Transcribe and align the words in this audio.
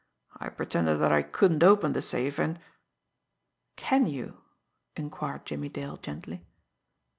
I 0.35 0.49
pretended 0.49 0.99
that 0.99 1.11
I 1.11 1.21
couldn't 1.21 1.61
open 1.61 1.93
the 1.93 2.01
safe, 2.01 2.39
and" 2.39 2.59
"Can 3.75 4.07
you?" 4.07 4.41
inquired 4.95 5.45
Jimmie 5.45 5.69
Dale 5.69 5.97
gently. 5.97 6.43